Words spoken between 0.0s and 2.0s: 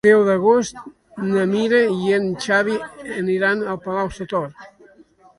El deu d'agost na Mira